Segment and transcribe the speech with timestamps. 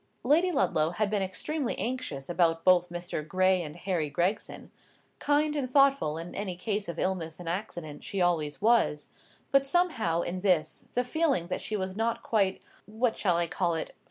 [0.23, 3.27] Lady Ludlow had been extremely anxious both about Mr.
[3.27, 4.71] Gray and Harry Gregson.
[5.19, 9.09] Kind and thoughtful in any case of illness and accident, she always was;
[9.51, 13.93] but somehow, in this, the feeling that she was not quite—what shall I call it?